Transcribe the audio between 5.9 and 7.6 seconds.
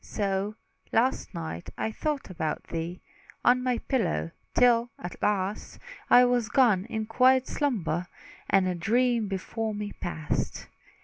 I was gone in quiet